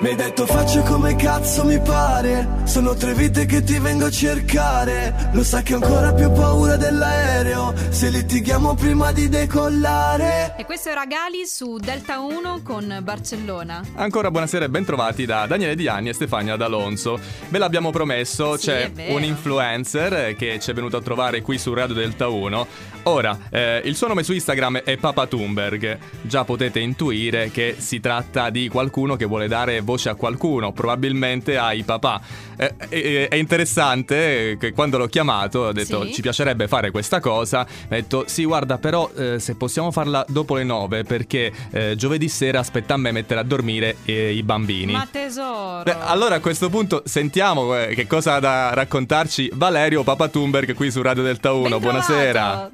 Mi 0.00 0.08
hai 0.08 0.16
detto 0.16 0.46
faccio 0.46 0.80
come 0.80 1.14
cazzo 1.14 1.62
mi 1.64 1.78
pare 1.78 2.62
Sono 2.64 2.94
tre 2.94 3.12
vite 3.12 3.44
che 3.44 3.62
ti 3.62 3.78
vengo 3.78 4.06
a 4.06 4.10
cercare 4.10 5.28
Lo 5.34 5.44
sai 5.44 5.62
che 5.62 5.74
ho 5.74 5.76
ancora 5.76 6.14
più 6.14 6.32
paura 6.32 6.76
dell'aereo 6.76 7.74
Se 7.90 8.08
litighiamo 8.08 8.74
prima 8.76 9.12
di 9.12 9.28
decollare 9.28 10.54
E 10.56 10.64
questo 10.64 10.88
era 10.88 11.04
Gali 11.04 11.44
su 11.44 11.76
Delta 11.76 12.20
1 12.20 12.62
con 12.62 13.00
Barcellona. 13.02 13.82
Ancora 13.96 14.30
buonasera 14.30 14.64
e 14.64 14.70
bentrovati 14.70 15.26
da 15.26 15.46
Daniele 15.46 15.74
Diani 15.74 16.08
e 16.08 16.14
Stefania 16.14 16.56
D'Alonso. 16.56 17.18
Ve 17.48 17.58
l'abbiamo 17.58 17.90
promesso, 17.90 18.56
Sì, 18.56 18.66
c'è 18.66 18.90
un 19.08 19.22
influencer 19.22 20.34
che 20.34 20.58
ci 20.60 20.70
è 20.70 20.74
venuto 20.74 20.96
a 20.96 21.02
trovare 21.02 21.42
qui 21.42 21.58
su 21.58 21.74
Radio 21.74 21.94
Delta 21.94 22.28
1. 22.28 22.66
Ora, 23.04 23.38
eh, 23.50 23.80
il 23.84 23.96
suo 23.96 24.08
nome 24.08 24.22
su 24.22 24.32
Instagram 24.32 24.78
è 24.78 24.96
Papa 24.98 25.26
Thunberg. 25.26 25.98
Già 26.22 26.44
potete 26.44 26.80
intuire 26.80 27.50
che 27.50 27.76
si 27.78 27.98
tratta 28.00 28.50
di 28.50 28.68
qualcuno 28.68 29.16
che 29.16 29.24
vuole 29.24 29.48
dare 29.48 29.80
voce 29.90 30.08
a 30.08 30.14
qualcuno, 30.14 30.72
probabilmente 30.72 31.56
ai 31.58 31.82
papà. 31.82 32.20
Eh, 32.56 32.74
eh, 32.90 33.28
è 33.28 33.34
interessante 33.36 34.56
che 34.58 34.72
quando 34.72 34.98
l'ho 34.98 35.06
chiamato 35.06 35.60
ho 35.60 35.72
detto 35.72 36.04
Sì. 36.04 36.12
ci 36.14 36.20
piacerebbe 36.22 36.68
fare 36.68 36.90
questa 36.90 37.20
cosa. 37.20 37.60
Ha 37.60 37.66
detto 37.88 38.24
sì 38.26 38.44
guarda 38.44 38.78
però 38.78 39.10
eh, 39.16 39.38
se 39.38 39.56
possiamo 39.56 39.90
farla 39.90 40.24
dopo 40.28 40.56
le 40.56 40.64
9 40.64 41.04
perché 41.04 41.50
eh, 41.70 41.94
giovedì 41.96 42.28
sera 42.28 42.58
aspetta 42.60 42.94
a 42.94 42.96
me 42.96 43.10
mettere 43.12 43.40
a 43.40 43.42
dormire 43.42 43.96
eh, 44.04 44.32
i 44.32 44.42
bambini. 44.42 44.92
Ma 44.92 45.08
tesoro. 45.10 45.82
Beh, 45.82 45.96
allora 46.00 46.36
a 46.36 46.40
questo 46.40 46.68
punto 46.68 47.02
sentiamo 47.06 47.76
eh, 47.76 47.94
che 47.94 48.06
cosa 48.06 48.34
ha 48.34 48.40
da 48.40 48.72
raccontarci 48.74 49.50
Valerio 49.54 50.02
Papa 50.04 50.28
Thunberg 50.28 50.74
qui 50.74 50.90
su 50.90 51.02
Radio 51.02 51.22
Delta 51.22 51.52
1. 51.52 51.68
Ben 51.68 51.78
Buonasera. 51.80 52.40
trovato. 52.42 52.70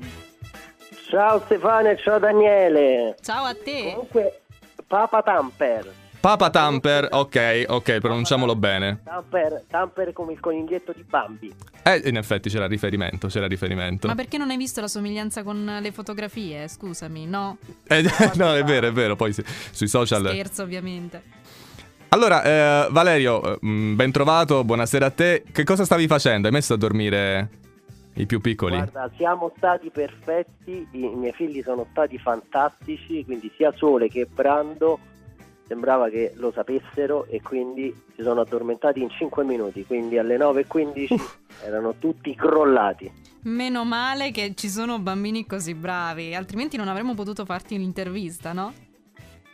Ciao 1.08 1.40
Stefano 1.44 1.88
e 1.90 1.96
ciao 2.02 2.18
Daniele. 2.18 3.14
Ciao 3.22 3.44
a 3.44 3.54
te. 3.54 3.90
Comunque, 3.92 4.40
Papa 4.88 5.22
Tamper. 5.22 5.92
Papa 6.26 6.50
Tamper, 6.50 7.06
ok, 7.12 7.66
ok, 7.68 8.00
pronunciamolo 8.00 8.56
bene. 8.56 8.98
Tamper, 9.04 9.62
Tamper 9.70 10.12
come 10.12 10.32
il 10.32 10.40
coniglietto 10.40 10.90
di 10.92 11.04
Bambi. 11.04 11.54
Eh, 11.84 12.02
in 12.06 12.16
effetti 12.16 12.48
c'era 12.48 12.66
riferimento, 12.66 13.28
c'era 13.28 13.46
riferimento. 13.46 14.08
Ma 14.08 14.16
perché 14.16 14.36
non 14.36 14.50
hai 14.50 14.56
visto 14.56 14.80
la 14.80 14.88
somiglianza 14.88 15.44
con 15.44 15.78
le 15.80 15.92
fotografie? 15.92 16.66
Scusami, 16.66 17.26
no? 17.26 17.58
Eh, 17.86 18.02
no, 18.34 18.54
è 18.58 18.64
vero, 18.64 18.88
è 18.88 18.92
vero, 18.92 19.14
poi 19.14 19.32
sì, 19.32 19.44
sui 19.70 19.86
social... 19.86 20.26
Scherzo, 20.26 20.64
ovviamente. 20.64 21.22
Allora, 22.08 22.42
eh, 22.42 22.88
Valerio, 22.90 23.58
ben 23.60 24.10
trovato, 24.10 24.64
buonasera 24.64 25.06
a 25.06 25.10
te. 25.10 25.44
Che 25.52 25.62
cosa 25.62 25.84
stavi 25.84 26.08
facendo? 26.08 26.48
Hai 26.48 26.52
messo 26.52 26.74
a 26.74 26.76
dormire 26.76 27.50
i 28.14 28.26
più 28.26 28.40
piccoli? 28.40 28.74
Guarda, 28.74 29.08
siamo 29.16 29.52
stati 29.56 29.90
perfetti, 29.90 30.88
i 30.90 31.06
miei 31.06 31.32
figli 31.34 31.62
sono 31.62 31.86
stati 31.92 32.18
fantastici, 32.18 33.24
quindi 33.24 33.48
sia 33.54 33.72
Sole 33.76 34.08
che 34.08 34.26
Brando 34.26 34.98
sembrava 35.66 36.08
che 36.08 36.32
lo 36.36 36.52
sapessero 36.52 37.26
e 37.26 37.42
quindi 37.42 37.94
si 38.14 38.22
sono 38.22 38.40
addormentati 38.40 39.02
in 39.02 39.10
5 39.10 39.44
minuti, 39.44 39.84
quindi 39.84 40.18
alle 40.18 40.36
9.15 40.36 41.20
erano 41.64 41.94
tutti 41.98 42.34
crollati. 42.34 43.10
Meno 43.42 43.84
male 43.84 44.30
che 44.32 44.54
ci 44.54 44.68
sono 44.68 44.98
bambini 44.98 45.46
così 45.46 45.74
bravi, 45.74 46.34
altrimenti 46.34 46.76
non 46.76 46.88
avremmo 46.88 47.14
potuto 47.14 47.44
farti 47.44 47.74
un'intervista, 47.74 48.52
no? 48.52 48.72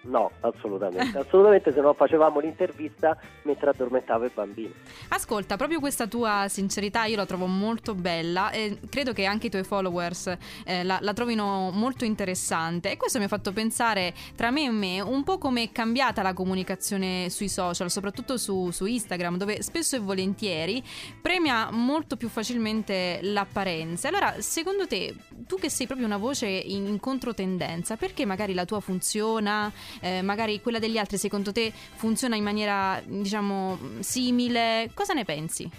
No, 0.03 0.31
assolutamente, 0.41 1.19
assolutamente 1.19 1.72
se 1.72 1.81
no 1.81 1.95
facevamo 1.95 2.41
l'intervista 2.41 3.17
mentre 3.42 3.70
addormentavo 3.70 4.25
i 4.25 4.31
bambini. 4.34 4.75
Ascolta, 5.09 5.56
proprio 5.56 5.78
questa 5.78 6.06
tua 6.06 6.47
sincerità 6.48 7.05
io 7.05 7.17
la 7.17 7.27
trovo 7.27 7.47
molto 7.47 7.94
bella 7.94 8.50
e 8.50 8.78
credo 8.89 9.12
che 9.12 9.25
anche 9.25 9.47
i 9.47 9.50
tuoi 9.50 9.62
followers 9.62 10.36
eh, 10.64 10.83
la, 10.83 10.98
la 11.00 11.12
trovino 11.12 11.70
molto 11.72 12.05
interessante 12.05 12.91
e 12.91 12.97
questo 12.97 13.19
mi 13.19 13.25
ha 13.25 13.28
fatto 13.28 13.53
pensare 13.53 14.12
tra 14.34 14.50
me 14.50 14.64
e 14.64 14.70
me 14.70 15.00
un 15.00 15.22
po' 15.22 15.39
come 15.39 15.62
è 15.62 15.72
cambiata 15.72 16.22
la 16.22 16.33
comunicazione 16.33 17.31
sui 17.31 17.48
social, 17.48 17.91
soprattutto 17.91 18.37
su, 18.37 18.70
su 18.70 18.87
Instagram 18.87 19.37
dove 19.37 19.62
spesso 19.62 19.94
e 19.97 20.00
volentieri 20.00 20.83
premia 21.20 21.70
molto 21.70 22.16
più 22.16 22.28
facilmente 22.28 23.20
l'apparenza. 23.22 24.09
Allora, 24.09 24.41
secondo 24.41 24.87
te, 24.87 25.14
tu 25.47 25.56
che 25.56 25.71
sei 25.71 25.87
proprio 25.87 26.06
una 26.06 26.16
voce 26.16 26.47
in, 26.47 26.87
in 26.87 26.99
controtendenza, 26.99 27.97
perché 27.97 28.26
magari 28.26 28.55
la 28.55 28.65
tua 28.65 28.81
funziona, 28.81 29.71
eh, 30.00 30.22
magari 30.22 30.60
quella 30.60 30.78
degli 30.78 30.98
altri 30.98 31.19
secondo 31.19 31.53
te 31.53 31.72
funziona 31.72 32.36
in 32.36 32.44
maniera 32.44 33.00
diciamo 33.04 33.78
simile? 34.00 34.91
Cosa 34.94 35.12
ne 35.12 35.25
pensi? 35.25 35.70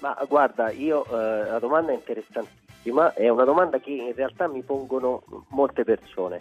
Ma 0.00 0.16
guarda, 0.28 0.70
io 0.70 1.04
eh, 1.04 1.44
la 1.44 1.58
domanda 1.60 1.92
è 1.92 1.94
interessantissima, 1.94 3.14
è 3.14 3.28
una 3.28 3.44
domanda 3.44 3.78
che 3.78 3.90
in 3.90 4.12
realtà 4.14 4.48
mi 4.48 4.62
pongono 4.62 5.22
molte 5.50 5.84
persone. 5.84 6.40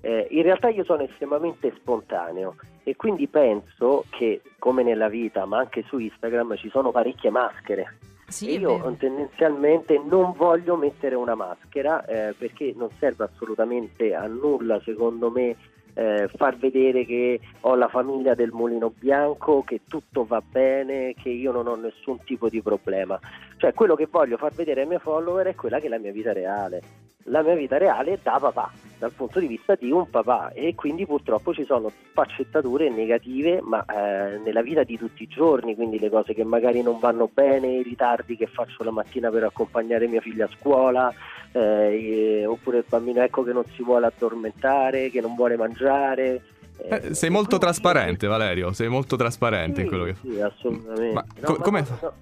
Eh, 0.00 0.28
in 0.30 0.42
realtà 0.42 0.68
io 0.68 0.84
sono 0.84 1.02
estremamente 1.02 1.72
spontaneo 1.74 2.56
e 2.84 2.94
quindi 2.96 3.26
penso 3.26 4.04
che 4.10 4.42
come 4.58 4.82
nella 4.82 5.08
vita, 5.08 5.44
ma 5.46 5.58
anche 5.58 5.84
su 5.88 5.98
Instagram, 5.98 6.56
ci 6.56 6.68
sono 6.68 6.90
parecchie 6.90 7.30
maschere. 7.30 7.96
Sì, 8.28 8.58
io 8.58 8.94
tendenzialmente 8.98 9.98
non 9.98 10.34
voglio 10.36 10.76
mettere 10.76 11.14
una 11.14 11.34
maschera 11.34 12.04
eh, 12.04 12.34
perché 12.36 12.74
non 12.76 12.90
serve 12.98 13.24
assolutamente 13.24 14.14
a 14.14 14.26
nulla, 14.26 14.78
secondo 14.84 15.30
me, 15.30 15.56
eh, 15.94 16.28
far 16.36 16.58
vedere 16.58 17.06
che 17.06 17.40
ho 17.60 17.74
la 17.74 17.88
famiglia 17.88 18.34
del 18.34 18.50
mulino 18.52 18.92
bianco, 18.96 19.62
che 19.62 19.80
tutto 19.88 20.26
va 20.26 20.42
bene, 20.42 21.14
che 21.14 21.30
io 21.30 21.52
non 21.52 21.68
ho 21.68 21.74
nessun 21.74 22.22
tipo 22.22 22.50
di 22.50 22.60
problema. 22.60 23.18
Cioè, 23.56 23.72
quello 23.72 23.96
che 23.96 24.06
voglio 24.10 24.36
far 24.36 24.52
vedere 24.52 24.82
ai 24.82 24.86
miei 24.86 25.00
follower 25.00 25.46
è 25.46 25.54
quella 25.54 25.80
che 25.80 25.86
è 25.86 25.88
la 25.88 25.98
mia 25.98 26.12
vita 26.12 26.34
reale. 26.34 27.07
La 27.30 27.42
mia 27.42 27.54
vita 27.54 27.76
reale 27.76 28.18
da 28.22 28.38
papà, 28.40 28.70
dal 28.98 29.12
punto 29.12 29.38
di 29.38 29.46
vista 29.46 29.74
di 29.74 29.90
un 29.90 30.08
papà 30.08 30.50
e 30.52 30.74
quindi 30.74 31.04
purtroppo 31.04 31.52
ci 31.52 31.64
sono 31.64 31.90
sfaccettature 32.10 32.88
negative, 32.88 33.60
ma 33.62 33.84
eh, 33.84 34.38
nella 34.38 34.62
vita 34.62 34.82
di 34.82 34.96
tutti 34.96 35.24
i 35.24 35.26
giorni, 35.28 35.74
quindi 35.74 35.98
le 35.98 36.08
cose 36.08 36.32
che 36.32 36.42
magari 36.44 36.80
non 36.82 36.98
vanno 36.98 37.28
bene, 37.32 37.66
i 37.68 37.82
ritardi 37.82 38.36
che 38.36 38.46
faccio 38.46 38.82
la 38.82 38.90
mattina 38.90 39.30
per 39.30 39.44
accompagnare 39.44 40.06
mia 40.08 40.20
figlia 40.22 40.46
a 40.46 40.50
scuola, 40.58 41.12
eh, 41.52 42.44
oppure 42.46 42.78
il 42.78 42.84
bambino 42.88 43.22
ecco 43.22 43.42
che 43.42 43.52
non 43.52 43.64
si 43.74 43.82
vuole 43.82 44.06
addormentare, 44.06 45.10
che 45.10 45.20
non 45.20 45.34
vuole 45.34 45.56
mangiare. 45.56 46.42
Eh, 46.80 47.12
sei 47.14 47.28
molto 47.28 47.58
quindi- 47.58 47.66
trasparente, 47.66 48.26
Valerio, 48.26 48.72
sei 48.72 48.88
molto 48.88 49.16
trasparente 49.16 49.80
in 49.82 49.86
Sì, 49.88 49.92
quello 49.94 50.04
che 50.04 50.14
Sì, 50.22 50.40
assolutamente. 50.40 51.12
Ma 51.12 51.24
No, 51.40 51.54
co- 51.54 51.56
come- 51.62 51.84
no, 52.00 52.12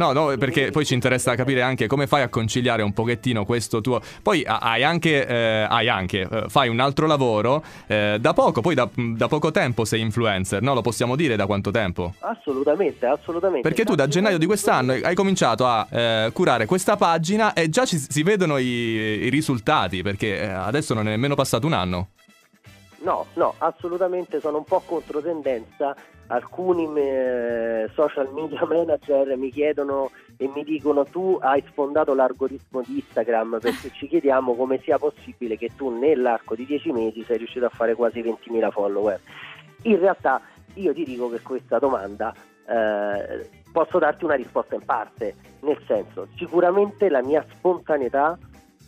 No, 0.00 0.12
no, 0.12 0.34
perché 0.38 0.70
poi 0.70 0.86
ci 0.86 0.94
interessa 0.94 1.34
capire 1.34 1.60
anche 1.60 1.86
come 1.86 2.06
fai 2.06 2.22
a 2.22 2.30
conciliare 2.30 2.80
un 2.80 2.94
pochettino 2.94 3.44
questo 3.44 3.82
tuo. 3.82 4.00
Poi 4.22 4.42
ha- 4.46 4.56
hai 4.56 4.82
anche, 4.82 5.26
eh, 5.26 5.66
hai 5.68 5.90
anche 5.90 6.20
eh, 6.20 6.44
fai 6.48 6.70
un 6.70 6.80
altro 6.80 7.06
lavoro 7.06 7.62
eh, 7.86 8.16
da 8.18 8.32
poco, 8.32 8.62
poi 8.62 8.74
da, 8.74 8.88
da 8.94 9.28
poco 9.28 9.50
tempo 9.50 9.84
sei 9.84 10.00
influencer, 10.00 10.62
no? 10.62 10.72
Lo 10.72 10.80
possiamo 10.80 11.16
dire 11.16 11.36
da 11.36 11.44
quanto 11.44 11.70
tempo? 11.70 12.14
Assolutamente, 12.20 13.04
assolutamente. 13.04 13.68
Perché 13.68 13.84
tu 13.84 13.94
da 13.94 14.08
gennaio 14.08 14.38
di 14.38 14.46
quest'anno 14.46 14.92
hai 15.02 15.14
cominciato 15.14 15.66
a 15.66 15.86
eh, 15.90 16.30
curare 16.32 16.64
questa 16.64 16.96
pagina 16.96 17.52
e 17.52 17.68
già 17.68 17.84
ci- 17.84 17.98
si 17.98 18.22
vedono 18.22 18.56
i, 18.56 18.64
i 18.64 19.28
risultati, 19.28 20.00
perché 20.00 20.40
eh, 20.40 20.46
adesso 20.48 20.94
non 20.94 21.08
è 21.08 21.10
nemmeno 21.10 21.34
passato 21.34 21.66
un 21.66 21.74
anno. 21.74 22.08
No, 23.00 23.26
no, 23.34 23.54
assolutamente 23.58 24.40
sono 24.40 24.58
un 24.58 24.64
po' 24.64 24.82
controtendenza. 24.84 25.94
Alcuni 26.26 26.88
eh, 26.96 27.88
social 27.92 28.30
media 28.32 28.64
manager 28.64 29.36
mi 29.36 29.50
chiedono 29.50 30.10
e 30.36 30.48
mi 30.54 30.64
dicono 30.64 31.04
tu 31.04 31.38
hai 31.40 31.62
sfondato 31.66 32.14
l'algoritmo 32.14 32.82
di 32.86 32.96
Instagram 32.96 33.58
perché 33.60 33.90
ci 33.92 34.06
chiediamo 34.06 34.54
come 34.54 34.80
sia 34.82 34.98
possibile 34.98 35.56
che 35.56 35.70
tu 35.74 35.90
nell'arco 35.90 36.54
di 36.54 36.66
10 36.66 36.92
mesi 36.92 37.24
sei 37.24 37.38
riuscito 37.38 37.66
a 37.66 37.70
fare 37.70 37.94
quasi 37.94 38.20
20.000 38.20 38.70
follower. 38.70 39.20
In 39.82 39.98
realtà 39.98 40.40
io 40.74 40.92
ti 40.92 41.04
dico 41.04 41.28
che 41.30 41.40
questa 41.40 41.78
domanda 41.78 42.32
eh, 42.68 43.48
posso 43.72 43.98
darti 43.98 44.24
una 44.24 44.34
risposta 44.34 44.74
in 44.74 44.84
parte, 44.84 45.34
nel 45.60 45.80
senso 45.86 46.28
sicuramente 46.36 47.08
la 47.08 47.22
mia 47.22 47.44
spontaneità 47.54 48.38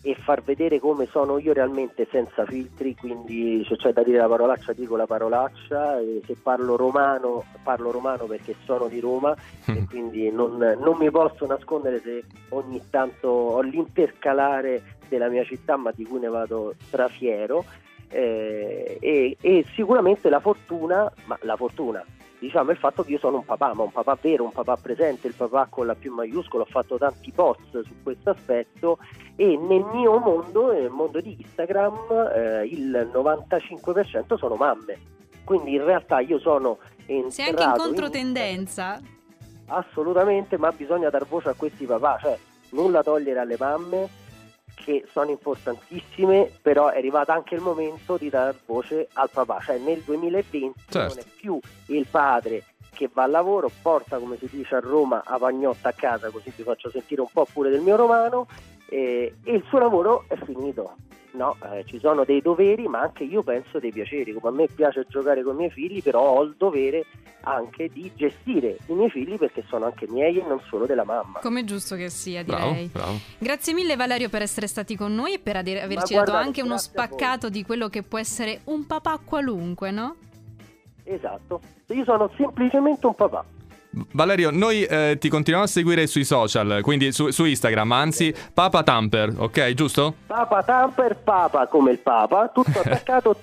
e 0.02 0.16
far 0.16 0.42
vedere 0.42 0.80
come 0.80 1.06
sono 1.06 1.38
io 1.38 1.52
realmente 1.52 2.08
senza 2.10 2.44
filtri, 2.44 2.96
quindi 2.96 3.64
se 3.68 3.76
c'è 3.76 3.92
da 3.92 4.02
dire 4.02 4.18
la 4.18 4.26
parolaccia 4.26 4.72
dico 4.72 4.96
la 4.96 5.06
parolaccia, 5.06 5.98
se 6.26 6.36
parlo 6.42 6.76
romano 6.76 7.44
parlo 7.62 7.92
romano 7.92 8.24
perché 8.24 8.56
sono 8.65 8.88
di 8.88 8.98
Roma 8.98 9.34
e 9.66 9.84
quindi 9.88 10.30
non, 10.30 10.56
non 10.56 10.97
mi 10.98 11.10
posso 11.10 11.47
nascondere 11.47 12.00
se 12.00 12.24
ogni 12.50 12.82
tanto 12.91 13.28
ho 13.28 13.60
l'intercalare 13.60 14.98
della 15.09 15.28
mia 15.28 15.44
città 15.44 15.77
ma 15.77 15.92
di 15.94 16.04
cui 16.04 16.18
ne 16.18 16.28
vado 16.28 16.74
strafiero 16.86 17.65
eh, 18.12 18.98
e, 19.00 19.36
e 19.41 19.65
sicuramente 19.74 20.28
la 20.28 20.41
fortuna, 20.41 21.10
ma 21.24 21.38
la 21.42 21.56
fortuna, 21.56 22.04
diciamo 22.42 22.72
il 22.72 22.77
fatto 22.77 23.04
che 23.04 23.12
io 23.12 23.18
sono 23.18 23.36
un 23.36 23.44
papà, 23.44 23.72
ma 23.72 23.84
un 23.84 23.92
papà 23.92 24.18
vero, 24.21 24.42
un 24.42 24.50
papà 24.50 24.74
presente, 24.77 25.28
il 25.28 25.34
papà 25.34 25.68
con 25.71 25.86
la 25.86 25.94
più 25.94 26.12
maiuscola, 26.12 26.65
ho 26.65 26.66
fatto 26.66 26.98
tanti 26.98 27.30
post 27.30 27.83
su 27.84 28.03
questo 28.03 28.30
aspetto 28.30 28.98
e 29.36 29.56
nel 29.56 29.84
mio 29.92 30.18
mondo, 30.18 30.72
nel 30.72 30.91
mondo 30.91 31.21
di 31.21 31.36
Instagram, 31.41 31.94
eh, 32.34 32.66
il 32.66 33.10
95% 33.12 34.36
sono 34.36 34.56
mamme. 34.56 34.98
Quindi 35.44 35.74
in 35.74 35.84
realtà 35.84 36.18
io 36.18 36.41
sono 36.41 36.78
entrato 37.06 37.30
Sei 37.30 37.48
anche 37.48 37.62
in 37.62 37.68
in- 37.68 37.77
controtendenza? 37.77 39.00
Assolutamente, 39.66 40.59
ma 40.59 40.72
bisogna 40.72 41.10
dar 41.10 41.24
voce 41.24 41.50
a 41.50 41.54
questi 41.54 41.84
papà, 41.84 42.18
cioè 42.21 42.36
nulla 42.71 43.04
togliere 43.04 43.39
alle 43.39 43.56
mamme 43.56 44.09
che 44.74 45.04
sono 45.10 45.30
importantissime, 45.30 46.51
però 46.60 46.89
è 46.89 46.98
arrivato 46.98 47.33
anche 47.33 47.54
il 47.54 47.60
momento 47.60 48.16
di 48.16 48.28
dar 48.28 48.54
voce 48.66 49.09
al 49.15 49.30
papà, 49.30 49.60
cioè 49.60 49.78
nel 49.78 50.01
2020 50.01 50.80
Certo. 50.89 51.15
non 51.15 51.24
è 51.24 51.28
più 51.36 51.60
il 51.86 52.07
padre 52.10 52.65
che 52.95 53.09
va 53.13 53.22
al 53.24 53.30
lavoro, 53.30 53.71
porta 53.80 54.19
come 54.19 54.36
si 54.36 54.48
dice 54.51 54.77
a 54.77 54.80
Roma 54.80 55.22
a 55.24 55.39
pagnotta 55.39 55.89
a 55.89 55.92
casa, 55.92 56.30
così 56.30 56.53
vi 56.54 56.63
faccio 56.63 56.91
sentire 56.91 57.21
un 57.21 57.28
po' 57.33 57.47
pure 57.51 57.71
del 57.71 57.80
mio 57.80 57.97
romano, 57.97 58.47
eh, 58.89 59.34
e 59.42 59.53
il 59.54 59.65
suo 59.69 59.78
lavoro 59.78 60.24
è 60.28 60.36
finito. 60.45 60.97
No, 61.34 61.56
eh, 61.72 61.84
ci 61.86 61.98
sono 61.98 62.24
dei 62.24 62.42
doveri, 62.42 62.86
ma 62.88 63.00
anche 63.00 63.24
io 63.24 63.42
penso 63.42 63.78
dei 63.78 63.90
piaceri. 63.90 64.34
Come 64.34 64.48
a 64.48 64.60
me 64.60 64.66
piace 64.74 65.06
giocare 65.08 65.42
con 65.42 65.54
i 65.54 65.56
miei 65.58 65.70
figli, 65.70 66.02
però 66.02 66.20
ho 66.36 66.42
il 66.42 66.54
dovere 66.58 67.06
anche 67.44 67.88
di 67.88 68.10
gestire 68.14 68.76
i 68.86 68.92
miei 68.92 69.10
figli 69.10 69.36
perché 69.36 69.64
sono 69.66 69.86
anche 69.86 70.06
miei 70.08 70.38
e 70.38 70.44
non 70.46 70.60
solo 70.68 70.84
della 70.84 71.04
mamma. 71.04 71.38
Come 71.40 71.64
giusto 71.64 71.96
che 71.96 72.10
sia, 72.10 72.44
Bravo, 72.44 72.70
direi. 72.72 72.86
bravo. 72.88 73.18
Grazie 73.38 73.72
mille 73.72 73.96
Valerio 73.96 74.28
per 74.28 74.42
essere 74.42 74.66
stati 74.66 74.94
con 74.94 75.14
noi 75.14 75.34
e 75.34 75.38
per 75.38 75.56
ade- 75.56 75.80
averci 75.80 76.12
guardate, 76.14 76.30
dato 76.36 76.44
anche 76.46 76.62
uno 76.62 76.76
spaccato 76.76 77.48
di 77.48 77.64
quello 77.64 77.88
che 77.88 78.02
può 78.02 78.18
essere 78.18 78.60
un 78.64 78.86
papà 78.86 79.18
qualunque, 79.24 79.90
no? 79.90 80.16
Esatto, 81.04 81.60
io 81.88 82.04
sono 82.04 82.30
semplicemente 82.36 83.06
un 83.06 83.14
papà. 83.14 83.44
Valerio, 84.12 84.50
noi 84.50 84.84
eh, 84.84 85.16
ti 85.21 85.28
continuiamo 85.28 85.66
a 85.66 85.71
seguire 85.71 86.06
sui 86.06 86.24
social, 86.24 86.80
quindi 86.83 87.12
su, 87.12 87.30
su 87.30 87.44
Instagram, 87.44 87.92
anzi, 87.92 88.34
Papa 88.54 88.83
Tamper, 88.83 89.34
ok, 89.36 89.72
giusto? 89.74 90.15
Papa 90.27 90.62
Tamper, 90.62 91.16
Papa 91.16 91.66
come 91.66 91.91
il 91.92 91.98
Papa, 91.98 92.48
tutto 92.48 92.80
attaccato 92.84 93.36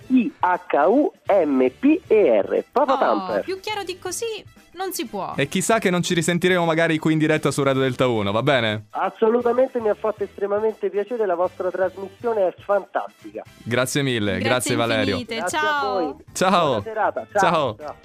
T-H-U-M-P-E-R. 1.39 2.63
Papa 2.71 2.93
Oh, 2.93 2.97
Tamper. 2.97 3.43
più 3.43 3.59
chiaro 3.59 3.83
di 3.83 3.99
così 3.99 4.25
non 4.73 4.91
si 4.93 5.05
può. 5.07 5.33
E 5.35 5.47
chissà 5.49 5.77
che 5.77 5.89
non 5.89 6.01
ci 6.01 6.13
risentiremo 6.13 6.63
magari 6.65 6.97
qui 6.99 7.11
in 7.13 7.19
diretta 7.19 7.51
su 7.51 7.61
Radio 7.63 7.81
Delta 7.81 8.07
1, 8.07 8.31
va 8.31 8.41
bene? 8.41 8.85
Assolutamente 8.91 9.79
mi 9.81 9.89
ha 9.89 9.93
fatto 9.95 10.23
estremamente 10.23 10.89
piacere, 10.89 11.25
la 11.25 11.35
vostra 11.35 11.69
trasmissione 11.69 12.47
è 12.47 12.53
fantastica. 12.59 13.43
Grazie 13.63 14.01
mille, 14.03 14.37
grazie, 14.39 14.75
Valerio. 14.75 15.17
infinite, 15.17 15.35
Grazie 15.35 15.57
a 15.57 15.61
ciao. 15.61 15.93
voi. 15.93 16.15
Ciao. 16.33 16.65
Buona 16.67 16.81
serata. 16.81 17.27
Ciao. 17.37 17.75
Ciao. 17.77 17.95